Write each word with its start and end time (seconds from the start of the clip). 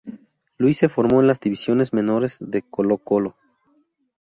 Luis 0.57 0.77
se 0.79 0.89
formó 0.89 1.21
en 1.21 1.27
las 1.27 1.39
divisiones 1.39 1.93
menores 1.93 2.39
de 2.41 2.63
Colo-Colo. 2.63 3.35